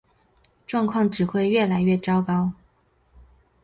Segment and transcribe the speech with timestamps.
[0.65, 2.53] 状况只会越来越糟糕